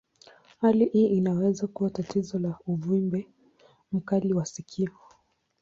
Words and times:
Hali 0.61 0.85
hii 0.85 1.05
inaweza 1.07 1.67
kuwa 1.67 1.89
tatizo 1.89 2.39
la 2.39 2.57
uvimbe 2.67 3.27
mkali 3.91 4.33
wa 4.33 4.45
sikio. 4.45 4.91